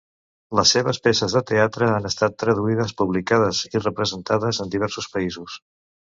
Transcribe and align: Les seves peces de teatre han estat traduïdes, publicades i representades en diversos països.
Les 0.59 0.69
seves 0.75 0.99
peces 1.07 1.33
de 1.37 1.41
teatre 1.49 1.89
han 1.97 2.07
estat 2.09 2.39
traduïdes, 2.43 2.93
publicades 3.01 3.59
i 3.79 3.83
representades 3.83 4.61
en 4.65 4.73
diversos 4.77 5.09
països. 5.17 5.59